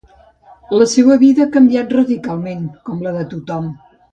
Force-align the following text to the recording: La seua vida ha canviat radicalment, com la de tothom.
La 0.77 0.87
seua 0.93 1.17
vida 1.25 1.45
ha 1.45 1.51
canviat 1.57 1.95
radicalment, 1.99 2.67
com 2.89 3.07
la 3.09 3.17
de 3.19 3.25
tothom. 3.37 3.71